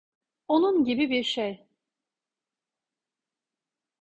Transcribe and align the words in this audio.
Onun 0.47 0.83
gibi 0.83 1.09
bir 1.09 1.23
şey. 1.23 1.67